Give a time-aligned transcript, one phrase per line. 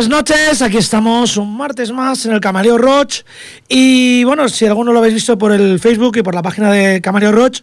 [0.00, 3.20] Buenas noches, aquí estamos un martes más en el Camaleo Roach
[3.68, 7.02] y bueno, si alguno lo habéis visto por el Facebook y por la página de
[7.02, 7.60] Camaleo Roach,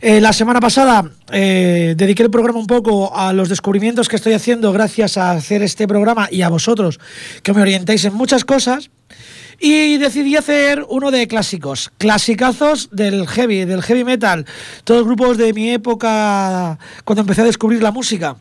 [0.00, 4.32] eh, la semana pasada eh, dediqué el programa un poco a los descubrimientos que estoy
[4.32, 7.00] haciendo gracias a hacer este programa y a vosotros
[7.42, 8.88] que me orientáis en muchas cosas.
[9.58, 14.46] Y decidí hacer uno de clásicos, clasicazos del heavy, del heavy metal,
[14.84, 18.36] todos grupos de mi época cuando empecé a descubrir la música.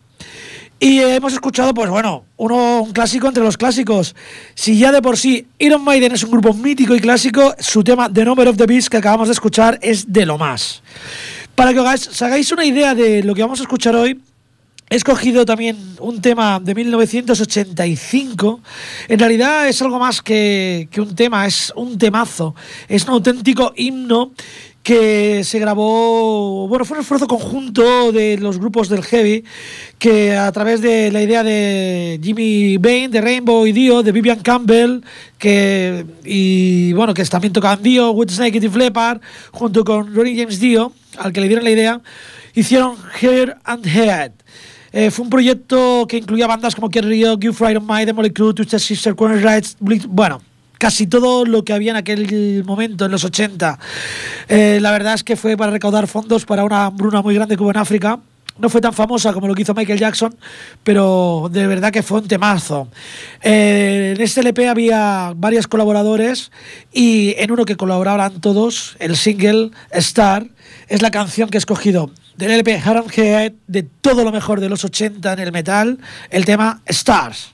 [0.83, 4.16] Y hemos escuchado, pues bueno, uno, un clásico entre los clásicos.
[4.56, 8.12] Si ya de por sí Iron Maiden es un grupo mítico y clásico, su tema
[8.12, 10.81] The Number of the Beast que acabamos de escuchar es de lo más.
[11.54, 14.19] Para que os hagáis una idea de lo que vamos a escuchar hoy,
[14.89, 18.60] He escogido también un tema de 1985.
[19.07, 22.56] En realidad es algo más que, que, un tema, es un temazo.
[22.89, 24.34] Es un auténtico himno
[24.83, 29.44] que se grabó, bueno, fue un esfuerzo conjunto de los grupos del heavy,
[30.00, 34.39] que a través de la idea de Jimmy Bain, de Rainbow y Dio, de Vivian
[34.39, 35.01] Campbell,
[35.38, 40.94] que, y bueno, que también tocaban Dio, Snake y Leppard, junto con Ronnie James Dio,
[41.18, 42.01] al que le dieron la idea,
[42.56, 44.31] hicieron Hair and Head.
[44.94, 48.31] Eh, fue un proyecto que incluía bandas como Kerry Rio, Give Friday My, The Molly
[48.31, 50.42] Twisted Sister, Corner Rights, bueno,
[50.81, 53.78] casi todo lo que había en aquel momento, en los 80.
[54.48, 57.62] Eh, la verdad es que fue para recaudar fondos para una hambruna muy grande que
[57.62, 58.18] hubo en África.
[58.57, 60.36] No fue tan famosa como lo que hizo Michael Jackson,
[60.83, 62.88] pero de verdad que fue un temazo.
[63.44, 66.51] Eh, en este LP había varios colaboradores
[66.92, 70.48] y en uno que colaboraban todos, el single Star,
[70.88, 74.69] es la canción que he escogido del LP Haram Head de todo lo mejor de
[74.69, 76.00] los 80 en el metal,
[76.31, 77.51] el tema Stars.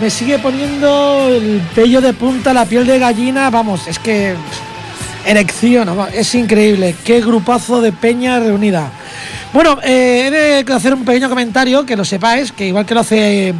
[0.00, 4.34] Me sigue poniendo el pello de punta, la piel de gallina, vamos, es que
[5.24, 8.90] erección, es increíble, qué grupazo de peña reunida.
[9.52, 13.00] Bueno, eh, he de hacer un pequeño comentario, que lo sepáis, que igual que lo
[13.00, 13.54] hace,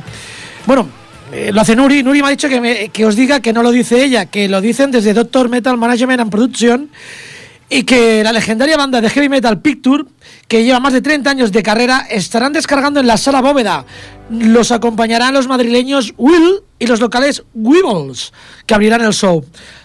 [0.66, 0.88] bueno,
[1.32, 3.70] eh, lo hace Nuri, Nuri me ha dicho que, que os diga que no lo
[3.70, 6.90] dice ella, que lo dicen desde Doctor Metal Management and Production
[7.72, 10.04] y que la legendaria banda de heavy metal Picture,
[10.46, 13.86] que lleva más de 30 años de carrera, estarán descargando en la sala bóveda.
[14.28, 18.34] Los acompañarán los madrileños Will y los locales Weebles,
[18.66, 19.42] que abrirán el show.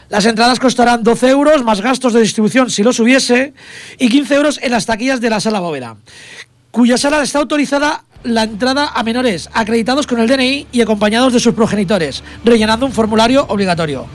[0.10, 3.54] Las entradas costarán 12 euros más gastos de distribución si los hubiese
[3.98, 5.96] y 15 euros en las taquillas de la sala bóveda,
[6.72, 11.40] cuya sala está autorizada la entrada a menores acreditados con el DNI y acompañados de
[11.40, 14.08] sus progenitores, rellenando un formulario obligatorio.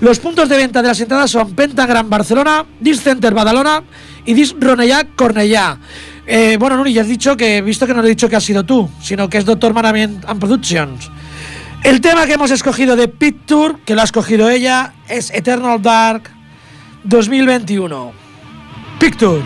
[0.00, 3.82] Los puntos de venta de las entradas son Pentagram Barcelona, Dis Center Badalona
[4.26, 5.78] y Dis Ronellà Cornellà.
[6.26, 8.44] Eh, bueno, Nuri, ya has dicho que, visto que no le he dicho que has
[8.44, 11.10] sido tú, sino que es Doctor Management and Productions.
[11.82, 16.30] El tema que hemos escogido de Picture, que lo ha escogido ella, es Eternal Dark
[17.04, 18.12] 2021.
[18.98, 19.42] Picture.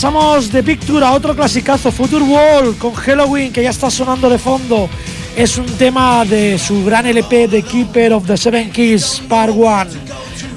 [0.00, 4.38] Pasamos de Picture a otro clasicazo, Future Wall con Halloween, que ya está sonando de
[4.38, 4.88] fondo.
[5.36, 9.84] Es un tema de su gran LP de Keeper of the Seven Keys Part 1.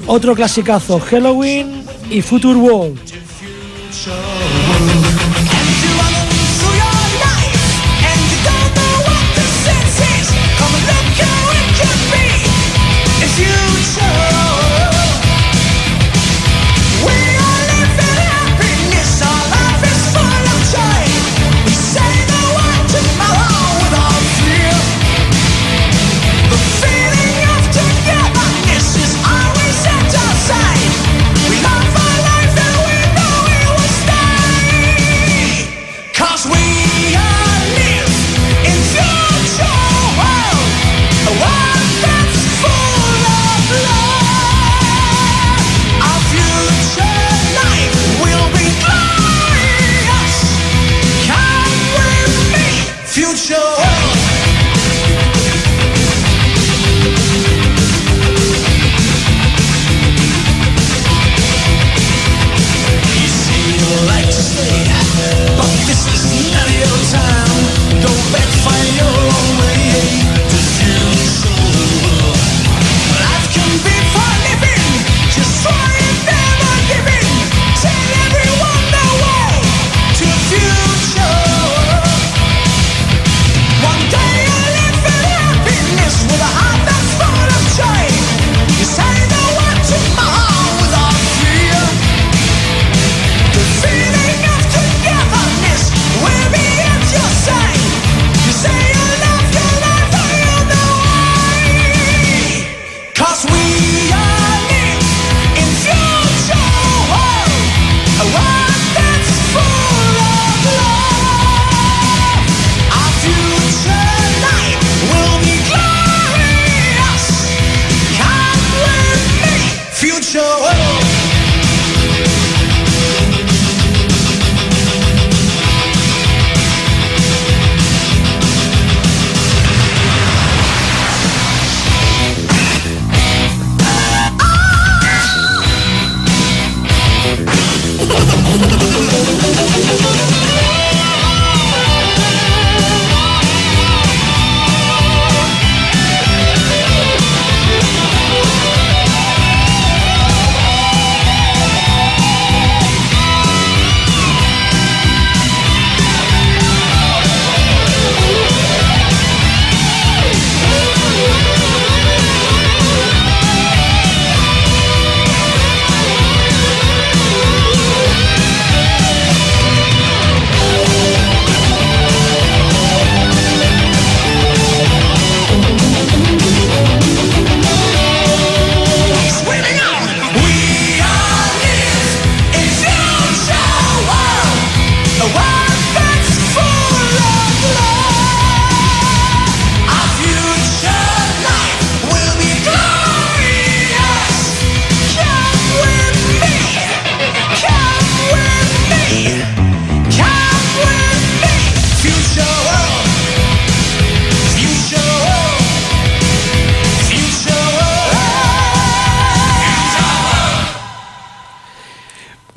[0.06, 2.98] otro clasicazo, Halloween y Future World.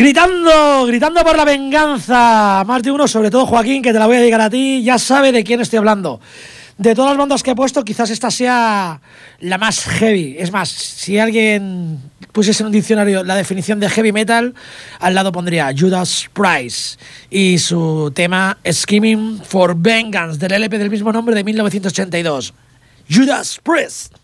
[0.08, 2.64] Gritando, gritando por la venganza.
[2.66, 4.98] Más de uno, sobre todo Joaquín, que te la voy a dedicar a ti, ya
[4.98, 6.22] sabe de quién estoy hablando.
[6.78, 9.02] De todas las bandas que he puesto, quizás esta sea
[9.42, 10.38] la más heavy.
[10.40, 12.00] Es más, si alguien
[12.32, 14.56] pusiese en un diccionario la definición de heavy metal,
[15.02, 16.98] al lado pondría Judas Price
[17.30, 22.54] y su tema Scheming for Vengeance del LP del mismo nombre de 1982.
[23.10, 24.16] Judas Priest.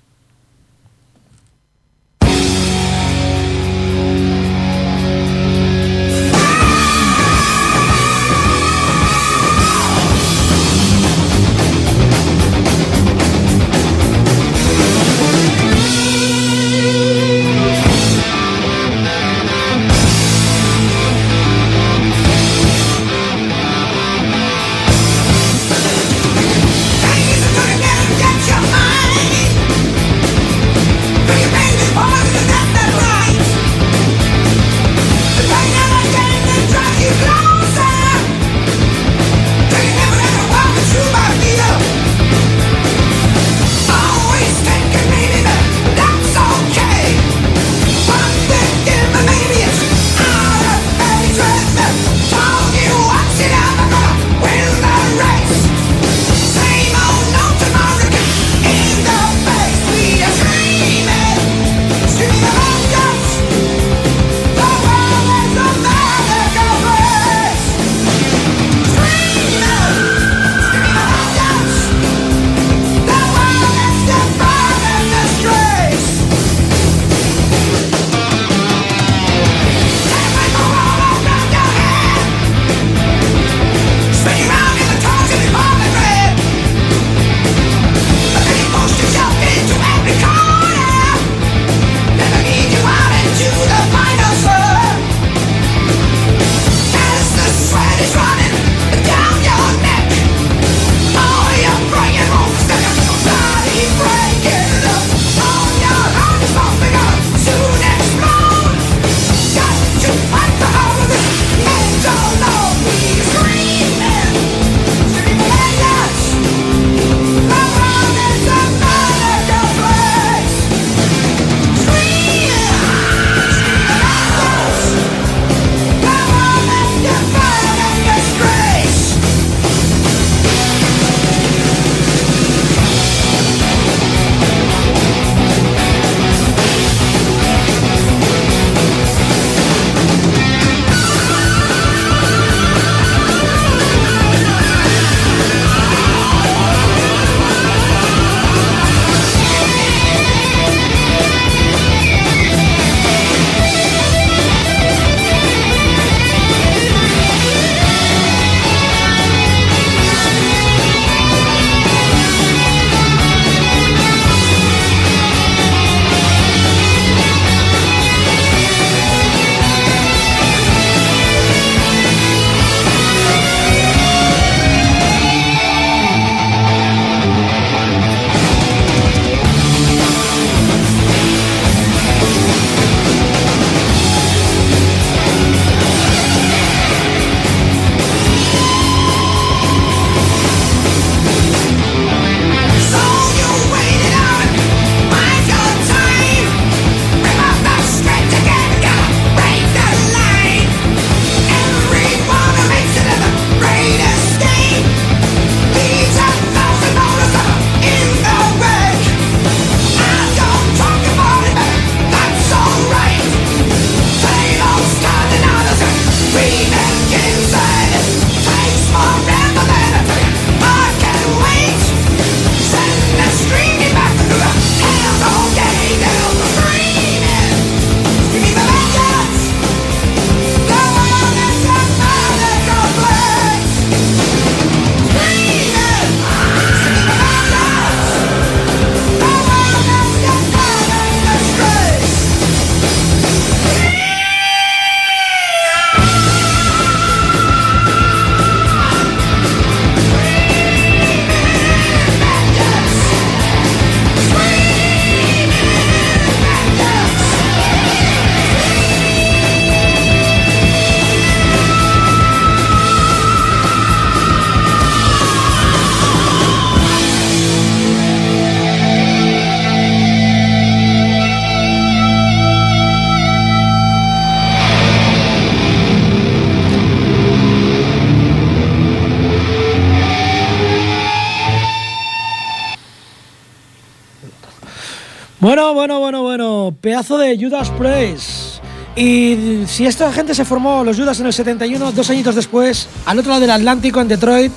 [285.84, 286.78] Bueno, bueno, bueno.
[286.80, 288.64] Pedazo de Judas Priest.
[288.96, 293.20] Y si esta gente se formó, los Judas en el 71, dos añitos después, al
[293.20, 294.50] otro lado del Atlántico, en Detroit,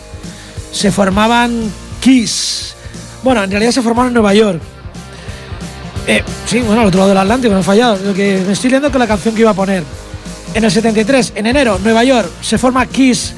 [0.70, 2.76] se formaban Kiss.
[3.24, 4.60] Bueno, en realidad se formaron en Nueva York.
[6.06, 7.98] Eh, sí, bueno, al otro lado del Atlántico, no he fallado.
[8.04, 9.82] Lo que me estoy leyendo con la canción que iba a poner.
[10.54, 13.34] En el 73, en enero, Nueva York, se forma Kiss,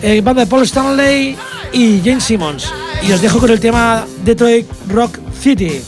[0.00, 1.36] eh, banda de Paul Stanley
[1.72, 2.72] y James Simmons.
[3.02, 5.82] Y os dejo con el tema Detroit Rock City.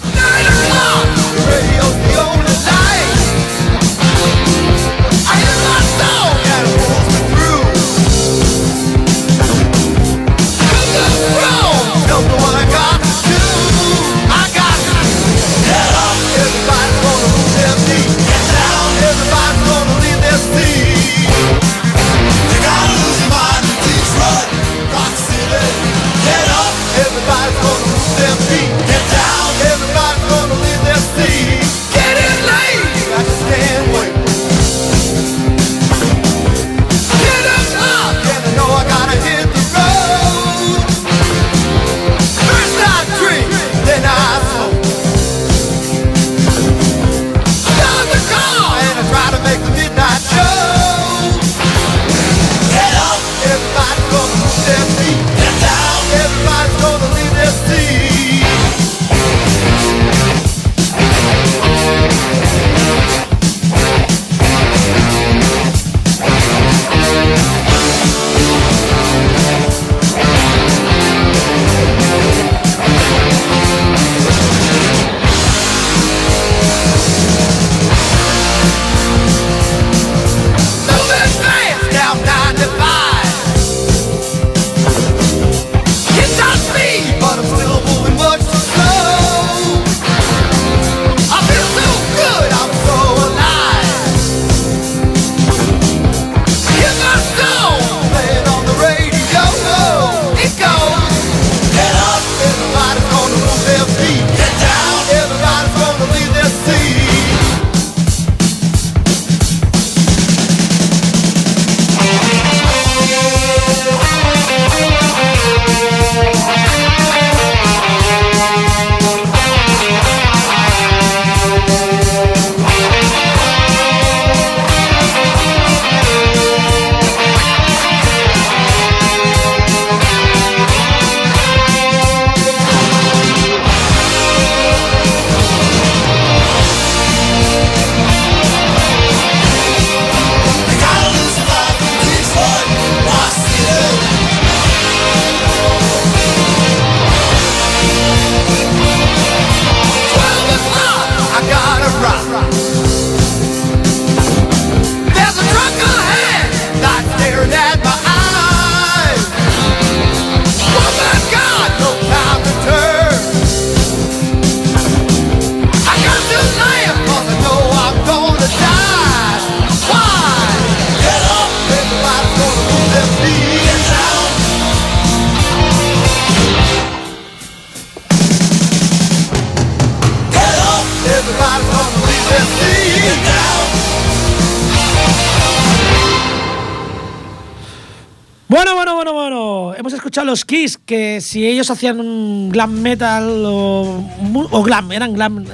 [190.45, 194.05] Que si ellos hacían un glam metal o,
[194.51, 195.45] o glam, eran glam.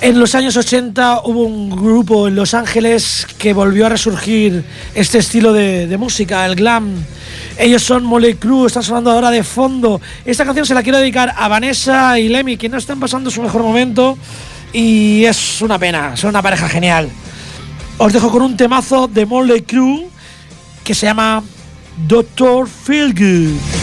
[0.00, 4.64] En los años 80 hubo un grupo en Los Ángeles que volvió a resurgir
[4.94, 7.04] este estilo de, de música, el glam.
[7.58, 10.00] Ellos son Molly Crew, están sonando ahora de fondo.
[10.24, 13.42] Esta canción se la quiero dedicar a Vanessa y Lemmy, que no están pasando su
[13.42, 14.16] mejor momento.
[14.72, 17.10] Y es una pena, son una pareja genial.
[17.98, 20.08] Os dejo con un temazo de Molly Crew
[20.82, 21.42] que se llama
[21.96, 23.79] Doctor Feelgood.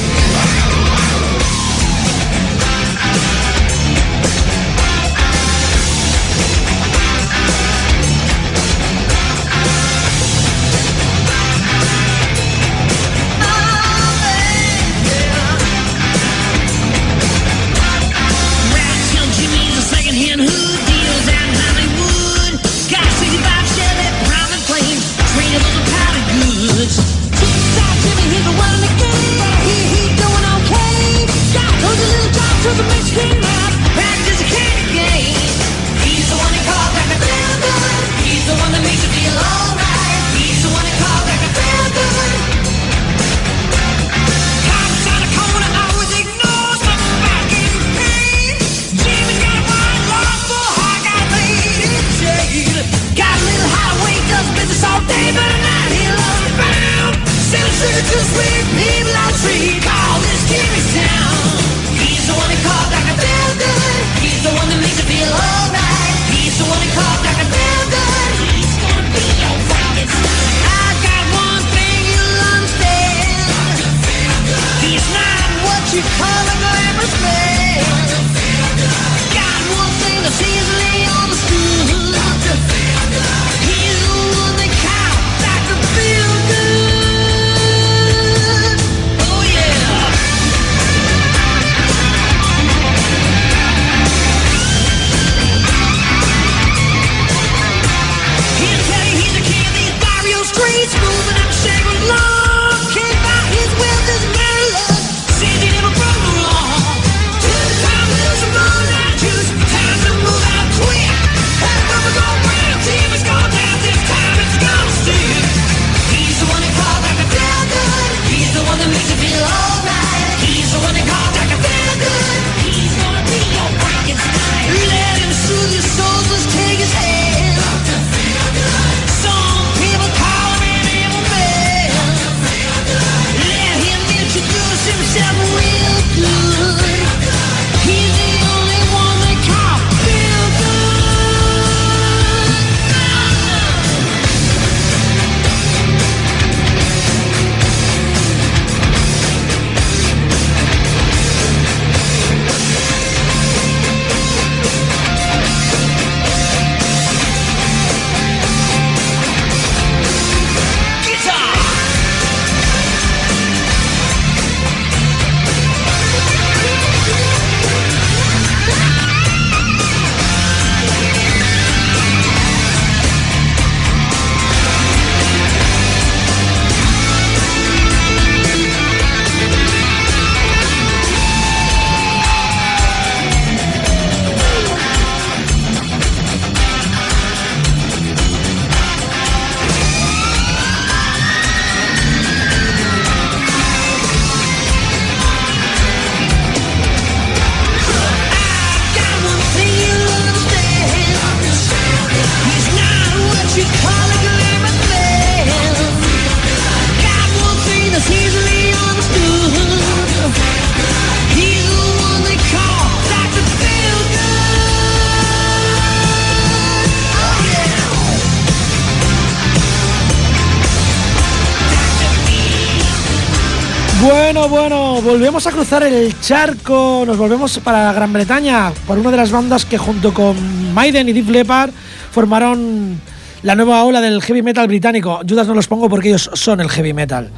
[224.60, 229.32] bueno, volvemos a cruzar el charco, nos volvemos para Gran Bretaña por una de las
[229.32, 231.72] bandas que junto con Maiden y Deep Leppard
[232.12, 233.00] formaron
[233.44, 235.22] la nueva ola del heavy metal británico.
[235.28, 237.30] Judas no los pongo porque ellos son el heavy metal.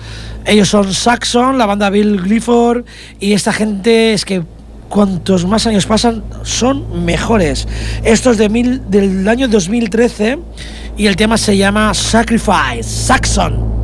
[0.45, 2.85] Ellos son Saxon, la banda Bill Clifford
[3.19, 4.43] y esta gente es que
[4.87, 7.67] cuantos más años pasan son mejores.
[8.03, 10.39] Esto es de mil, del año 2013
[10.95, 13.78] y el tema se llama Sacrifice, Saxon.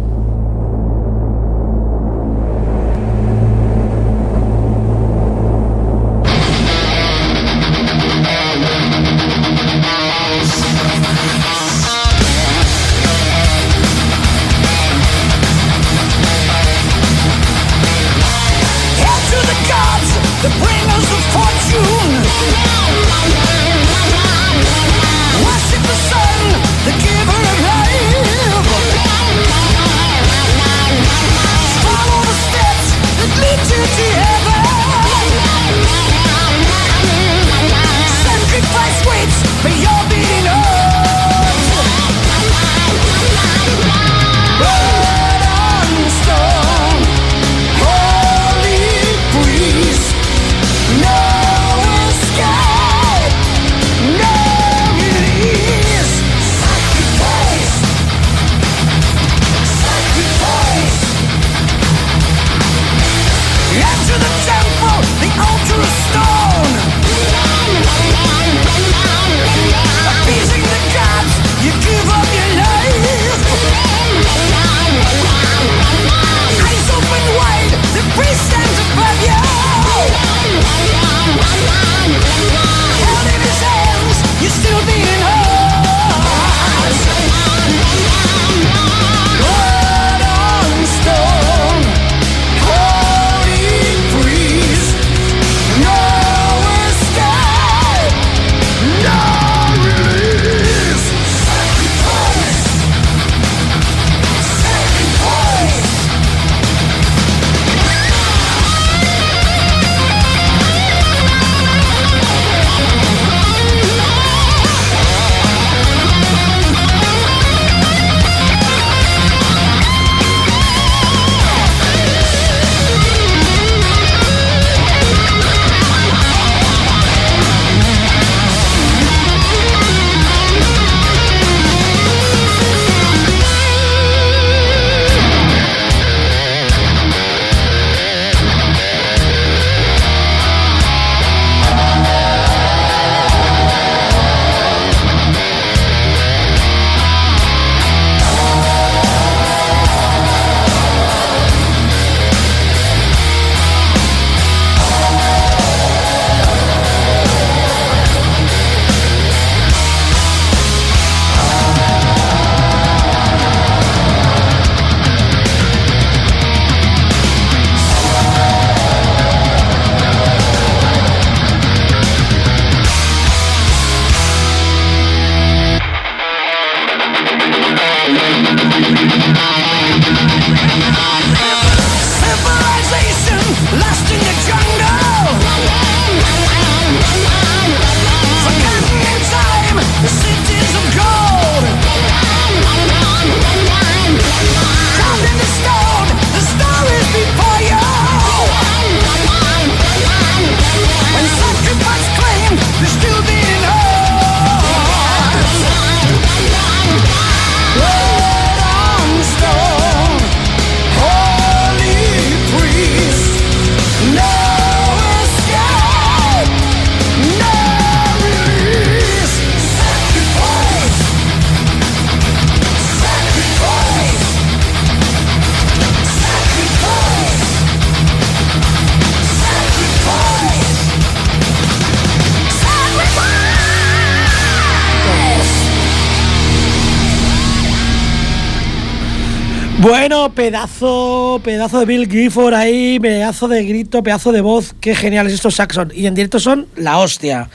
[239.97, 244.75] Bueno, pedazo, pedazo de Bill Gifford ahí, pedazo de grito, pedazo de voz.
[244.81, 245.89] Qué geniales estos Saxon.
[245.95, 247.49] Y en directo son la hostia.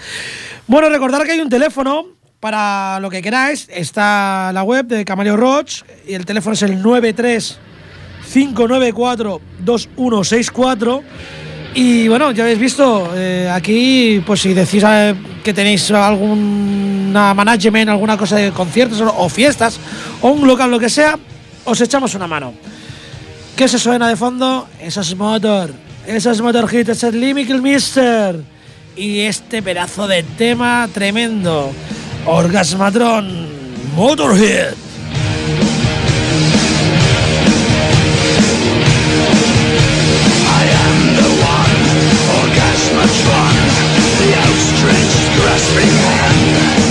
[0.66, 2.06] Bueno, recordar que hay un teléfono
[2.40, 3.68] para lo que queráis.
[3.70, 7.58] Está la web de Camaleo Roach y el teléfono es el 93
[8.32, 11.02] 594 2164.
[11.74, 15.14] Y bueno, ya habéis visto, eh, aquí, pues si decís eh,
[15.44, 19.78] que tenéis alguna management, alguna cosa de conciertos o, o fiestas,
[20.22, 21.18] o un local, lo que sea,
[21.64, 22.54] os echamos una mano.
[23.56, 24.68] ¿Qué se suena de fondo?
[24.80, 25.72] Eso es Motor.
[26.06, 28.42] Eso es Motor Hit, es el Limical Mister.
[28.96, 31.70] Y este pedazo de tema tremendo.
[32.26, 33.48] Orgasmatron
[33.94, 34.76] Motor Hit.
[42.40, 43.54] Orgasmatron,
[44.18, 46.89] the outstretched, grasping hand.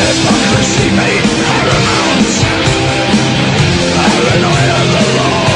[0.00, 2.30] Hypocrisy made paramount.
[3.94, 5.49] Paranoia the law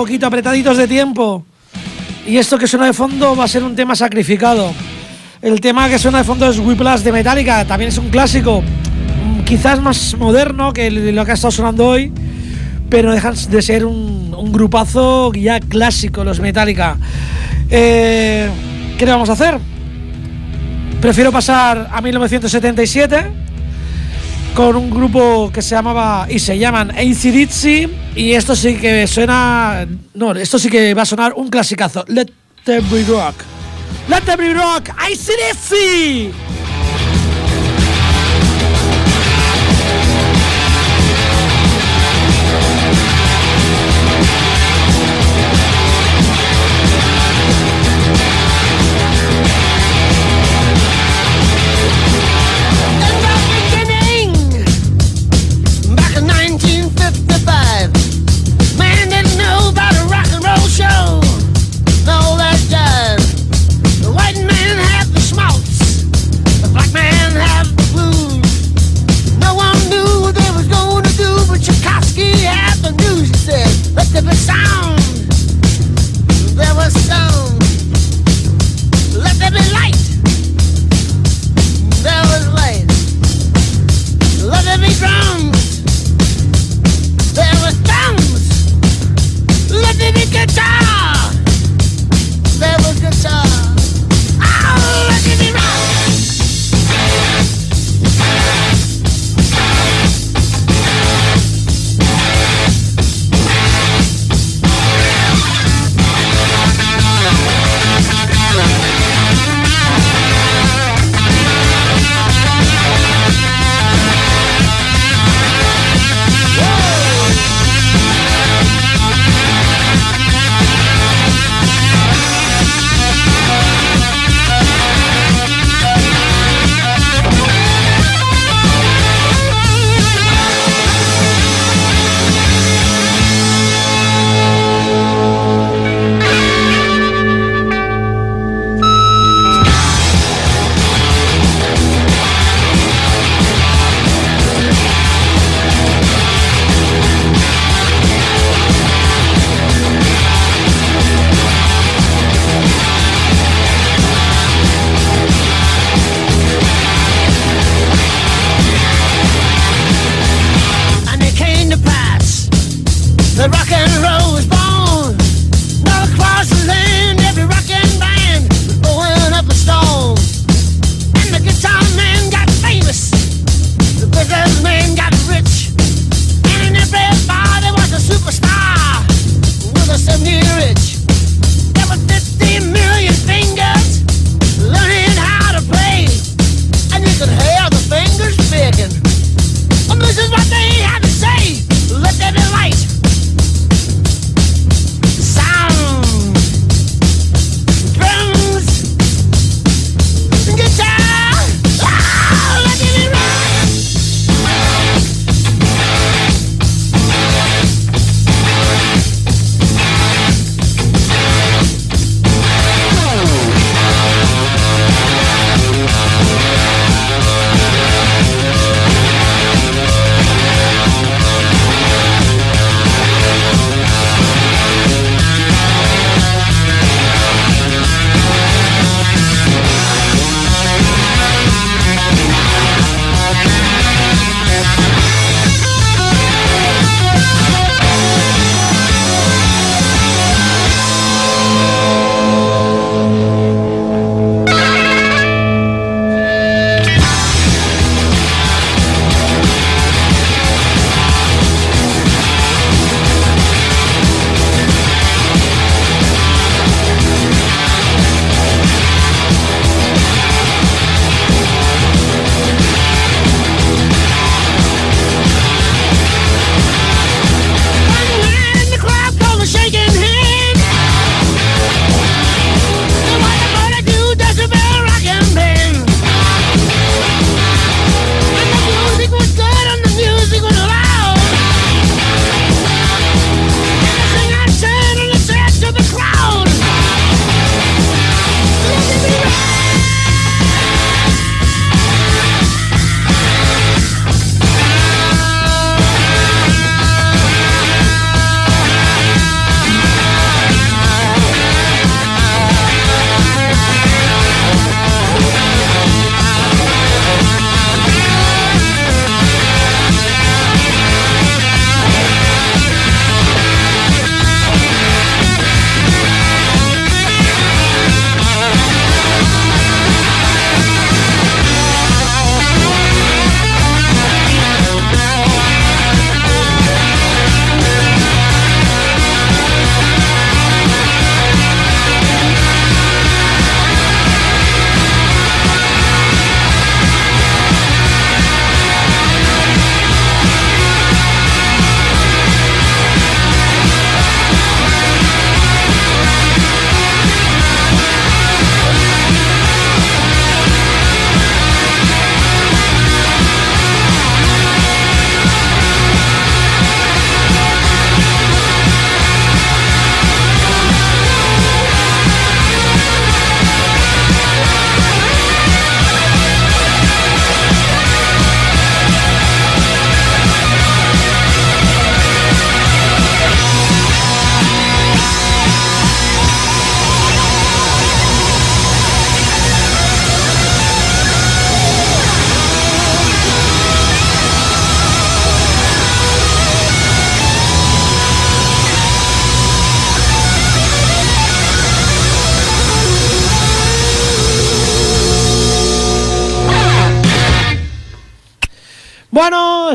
[0.00, 1.44] poquito apretaditos de tiempo.
[2.26, 4.72] Y esto que suena de fondo va a ser un tema sacrificado.
[5.42, 9.40] El tema que suena de fondo es Whiplash de Metallica, también es un clásico, mm,
[9.44, 12.10] quizás más moderno que lo que ha estado sonando hoy,
[12.88, 16.96] pero dejan de ser un, un grupazo ya clásico, los Metallica.
[17.68, 18.48] Eh,
[18.96, 19.58] ¿qué le vamos a hacer?
[21.02, 23.49] Prefiero pasar a 1977
[24.54, 29.86] con un grupo que se llamaba y se llaman ACDC y esto sí que suena
[30.14, 32.04] no, esto sí que va a sonar un clasicazo.
[32.08, 32.26] Let
[32.66, 33.34] Be Rock.
[34.08, 34.90] Let Be Rock.
[34.90, 36.59] ACDC.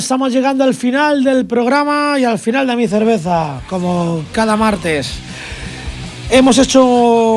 [0.06, 5.14] Estamos llegando al final del programa y al final de mi cerveza, como cada martes.
[6.30, 6.86] Hemos hecho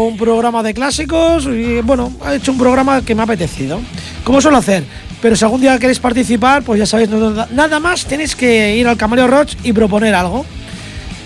[0.01, 3.81] un programa de clásicos y bueno, he hecho un programa que me ha apetecido,
[4.23, 4.85] como suelo hacer.
[5.23, 8.99] Pero si algún día queréis participar, pues ya sabéis, nada más tenéis que ir al
[8.99, 10.45] Camaleo Roach y proponer algo.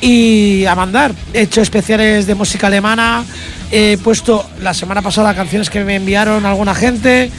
[0.01, 1.13] Y a mandar.
[1.35, 3.25] He hecho especiales de música alemana,
[3.73, 7.33] he puesto la semana pasada canciones que me enviaron alguna gente,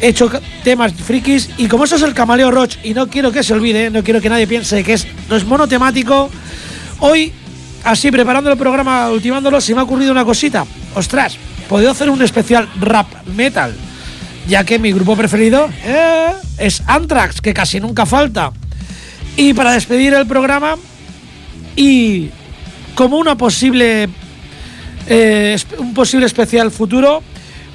[0.00, 0.30] he hecho
[0.62, 3.90] temas frikis y como eso es el Camaleo Roach y no quiero que se olvide,
[3.90, 6.30] no quiero que nadie piense que es, no es monotemático,
[7.00, 7.32] hoy,
[7.84, 10.64] así preparando el programa, ultimándolo, se me ha ocurrido una cosita.
[10.94, 11.36] Ostras,
[11.68, 13.74] podría hacer un especial rap metal,
[14.48, 18.52] ya que mi grupo preferido eh, es Anthrax, que casi nunca falta.
[19.36, 20.76] Y para despedir el programa,
[21.76, 22.30] y
[22.94, 24.08] como una posible
[25.06, 27.22] eh, un posible especial futuro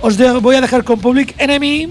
[0.02, 1.88] os voy a dejar con Public Enemy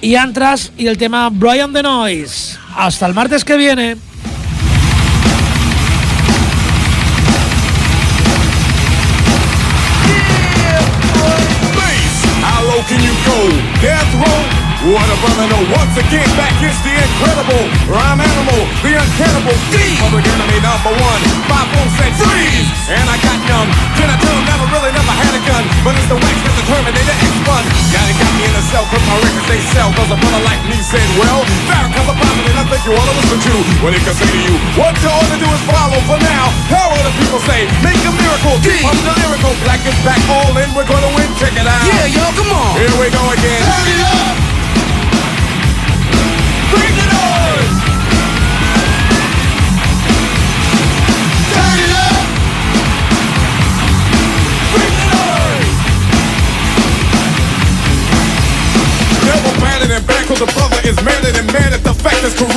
[0.00, 3.96] y Antras y el tema Brian the Noise hasta el martes que viene
[14.88, 15.60] What a brother know.
[15.76, 17.60] Once again, back is the incredible
[17.92, 19.76] rhyme animal, the uncannibal D.
[20.00, 21.20] Public enemy number one.
[21.44, 23.68] Five four said freeze, and I got numb.
[24.00, 26.56] Can I tell 'em never really never had a gun, but it's the wax that
[26.56, 27.62] the Terminator X1.
[27.92, 29.92] Now they got me in a cell 'cause my records they sell.
[29.92, 33.08] 'Cause a brother like me said, well, Farrakhan's a prophet and I think you ought
[33.12, 34.56] to listen to what he can say to you.
[34.80, 36.48] What you ought to do is follow for now.
[36.72, 37.68] How will the people say?
[37.84, 38.56] Make a miracle.
[38.64, 38.68] D.
[38.88, 39.52] I'm the lyrical.
[39.68, 40.72] Black is back all in.
[40.72, 41.28] We're gonna win.
[41.36, 41.84] Check it out.
[41.84, 42.72] Yeah, y'all, come on.
[42.80, 43.62] Here we go again.
[43.68, 44.47] Turn it up.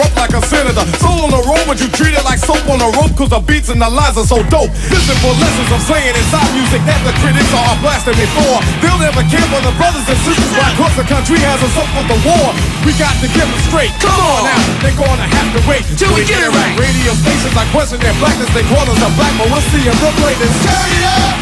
[0.02, 0.86] Corrupt like a senator.
[0.98, 3.40] Soul on the road, but you treat it like soap on a rope cause the
[3.46, 4.74] beats and the lines are so dope.
[4.90, 8.58] Listen for lessons I'm saying inside music that the critics are blasting before.
[8.82, 11.90] They'll never care for the brothers and sisters why across the country has us up
[11.94, 12.50] for the war.
[12.86, 13.94] We got to give them straight.
[14.02, 16.74] Come on now, they're gonna have to wait Till we get it right.
[16.80, 19.98] Radio stations like question their blackness, they call us a black, but we'll see them
[20.02, 20.54] look like this.
[20.66, 21.36] Turn it up!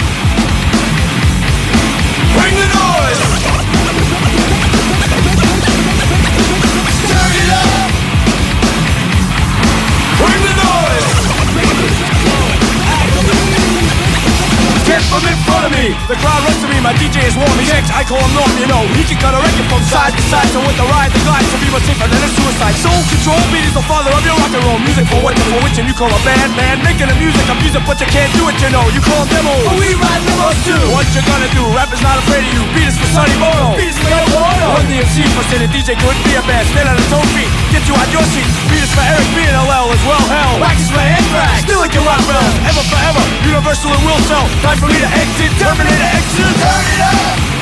[2.35, 3.58] Bring the noise!
[14.89, 15.93] Get from in front of me!
[16.09, 18.65] The crowd runs to me, my DJ is warm, he's I call him Norm, you
[18.65, 18.81] know.
[18.97, 21.45] He can cut a record from side to side, so with the ride, the glide,
[21.45, 22.73] to be much safer than a suicide.
[22.81, 24.81] Soul control, beat is the father of your rock and roll.
[24.81, 26.81] Music for what for which and you call a band, man.
[26.81, 28.81] Making the music, I'm music, but you can't do it, you know.
[28.89, 29.61] You call demos.
[29.61, 30.81] But we ride demos too.
[30.89, 31.63] What you gonna do?
[31.69, 32.65] Rap is not afraid of you.
[32.73, 33.77] Beat is for Sonny Bono.
[33.77, 34.73] Beat is for Ed Bono.
[34.73, 36.65] Run the MC for City DJ couldn't be a band.
[36.73, 37.51] Stand on his own feet.
[37.69, 38.49] Get you out your seat.
[38.73, 40.25] Beat is for Eric B and LL as well.
[40.33, 40.57] Hell.
[40.57, 41.61] Wax is for Anthrax.
[41.61, 42.55] Still like your rock bells.
[42.65, 43.23] Ever forever.
[43.45, 44.49] Universal and will sell.
[44.65, 45.51] Time for me to exit.
[45.59, 46.55] Terminator exit.
[47.03, 47.58] Up.